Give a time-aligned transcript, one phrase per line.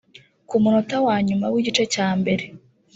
[0.49, 2.43] Ku munota wa nyuma w’igice cya mbere